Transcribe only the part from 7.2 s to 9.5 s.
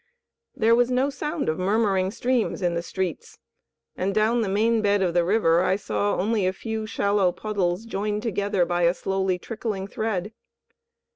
puddles, joined together by a slowly